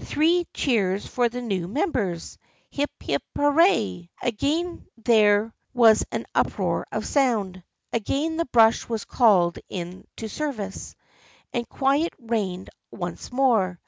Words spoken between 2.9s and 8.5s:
hip— hurray!" Again there was an uproar of sound. Again the